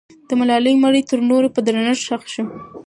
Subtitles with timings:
[0.27, 2.43] د ملالۍ مړی تر نورو په درنښت ښخ سو.